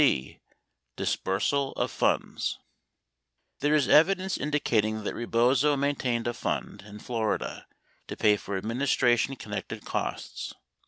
[0.01, 0.39] C.
[0.95, 2.57] Disbursal or Funds
[3.59, 7.67] There is evidence indicating that Rebozo maintained a fund in Florida
[8.07, 10.55] to pay for administration connected costs.